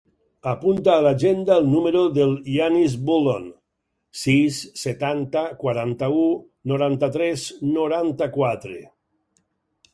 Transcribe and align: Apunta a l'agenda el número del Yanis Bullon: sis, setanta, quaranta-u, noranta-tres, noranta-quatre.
Apunta 0.51 0.93
a 0.93 1.01
l'agenda 1.07 1.57
el 1.61 1.67
número 1.73 2.01
del 2.15 2.33
Yanis 2.53 2.95
Bullon: 3.09 3.45
sis, 4.23 4.59
setanta, 4.87 5.45
quaranta-u, 5.63 6.27
noranta-tres, 6.75 7.47
noranta-quatre. 7.79 8.79